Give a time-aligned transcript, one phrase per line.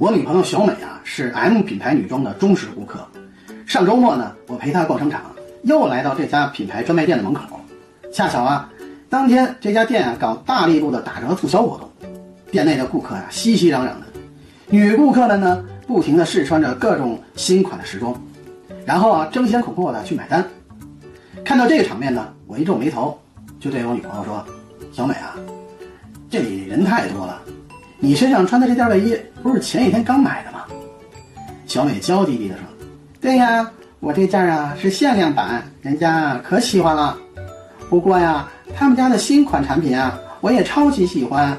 [0.00, 3.06] 我女朋友小美啊，是 M 品牌女装的忠实顾客。
[3.66, 5.20] 上周末呢，我陪她逛商场，
[5.64, 7.60] 又来到这家品牌专卖店的门口。
[8.10, 8.70] 恰巧啊，
[9.10, 11.86] 当天这家店啊搞大力度的打折促销活动，
[12.50, 14.06] 店内的顾客呀熙熙攘攘的，
[14.70, 18.18] 女顾客们呢不停的试穿着各种新款的时装，
[18.86, 20.42] 然后啊争先恐后的去买单。
[21.44, 23.20] 看到这个场面呢，我一皱眉头，
[23.60, 24.42] 就对我女朋友说
[24.94, 25.36] ：“小美啊，
[26.30, 27.42] 这里人太多了。”
[28.02, 30.64] 你身上穿的这件卫衣不是前几天刚买的吗？
[31.66, 32.64] 小美娇滴滴地说
[33.20, 37.16] ：“对呀，我这件啊是限量版，人家可喜欢了。
[37.90, 41.56] 不过呀，他们家的新款产品啊，我也超级喜欢。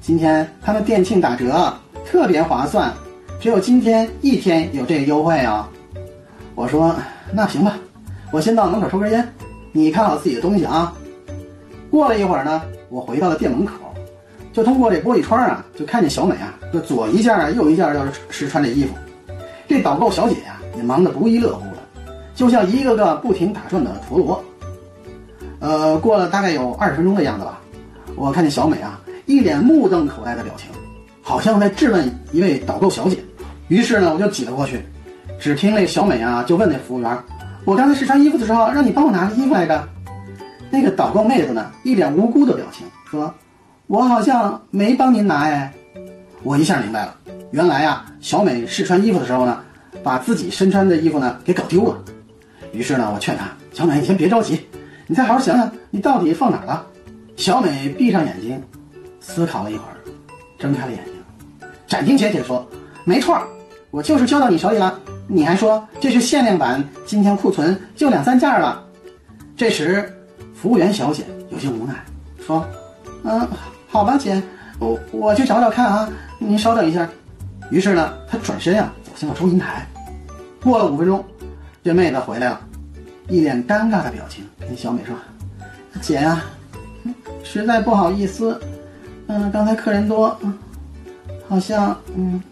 [0.00, 1.72] 今天他们店庆打折，
[2.06, 2.90] 特别划算，
[3.38, 5.68] 只有今天一天有这个优惠啊。”
[6.56, 6.96] 我说
[7.34, 7.76] ：“那行吧，
[8.32, 9.30] 我先到门口抽根烟，
[9.72, 10.92] 你看好自己的东西啊。”
[11.90, 13.74] 过了一会儿呢，我回到了店门口。
[14.52, 18.94] 就通过这玻璃窗啊，就看见小美啊，就左一件，右一件要是试穿这衣服。
[19.66, 24.44] 这导购小姐呀，也忙得不亦乐乎的，就像一个个不停打转的陀螺。
[25.60, 27.60] 呃，过了大概有二十分钟的样子吧，
[28.14, 30.68] 我看见小美啊，一脸目瞪口呆的表情，
[31.22, 33.16] 好像在质问一位导购小姐。
[33.68, 34.84] 于是呢，我就挤了过去，
[35.38, 37.18] 只听那小美啊，就问那服务员
[37.64, 39.88] ：“我刚才试穿衣服的时候，让你帮我拿个衣服来着？”
[40.68, 43.32] 那个导购妹子呢，一脸无辜的表情说。
[43.86, 45.72] 我好像没帮您拿哎，
[46.42, 47.16] 我一下明白了，
[47.50, 49.60] 原来啊，小美试穿衣服的时候呢，
[50.02, 52.02] 把自己身穿的衣服呢给搞丢了。
[52.72, 54.66] 于是呢，我劝她，小美，你先别着急，
[55.06, 56.86] 你再好好想想，你到底放哪儿了？
[57.36, 58.62] 小美闭上眼睛，
[59.20, 59.96] 思考了一会儿，
[60.58, 62.66] 睁开了眼睛，斩钉截铁说
[63.04, 63.38] ：“没错，
[63.90, 64.98] 我就是交到你手里了。
[65.28, 68.82] 你还说这是限量版，今天库存就两三件了。”
[69.56, 70.10] 这时，
[70.54, 71.94] 服务员小姐有些无奈
[72.46, 72.66] 说
[73.24, 73.48] ：“嗯。”
[73.88, 74.42] 好吧，姐，
[74.78, 77.06] 我我去找找看啊，您稍等一下。
[77.70, 79.86] 于是呢，他转身呀走向了收银台。
[80.62, 81.22] 过了五分钟，
[81.84, 82.60] 这妹子回来了，
[83.28, 85.14] 一脸尴尬的表情，跟小美说
[86.00, 86.40] ：“姐呀，
[87.44, 88.58] 实在不好意思，
[89.26, 90.34] 嗯，刚才客人多，
[91.46, 92.42] 好像，嗯，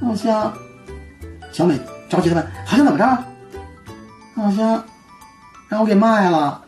[0.00, 0.50] 好像。”
[1.52, 1.78] 小美
[2.08, 3.04] 着急的问：“好像怎么着？
[4.36, 4.82] 好像
[5.68, 6.64] 让我给卖了。”